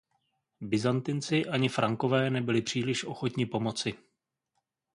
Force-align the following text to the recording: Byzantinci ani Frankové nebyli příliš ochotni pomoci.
Byzantinci 0.61 1.45
ani 1.45 1.69
Frankové 1.69 2.29
nebyli 2.29 2.61
příliš 2.61 3.03
ochotni 3.05 3.45
pomoci. 3.45 3.93